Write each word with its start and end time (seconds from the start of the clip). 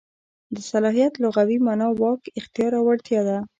د 0.55 0.57
صلاحیت 0.71 1.13
لغوي 1.23 1.57
مانا 1.65 1.87
واک، 1.99 2.21
اختیار 2.39 2.71
او 2.77 2.83
وړتیا 2.87 3.21
ده. 3.27 3.37